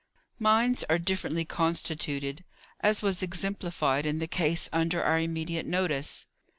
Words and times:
Minds 0.39 0.83
are 0.89 0.97
differently 0.97 1.45
constituted: 1.45 2.43
as 2.79 3.03
was 3.03 3.21
exemplified 3.21 4.03
in 4.03 4.17
the 4.17 4.25
case 4.25 4.67
under 4.73 5.03
our 5.03 5.19
immediate 5.19 5.67
notice. 5.67 6.25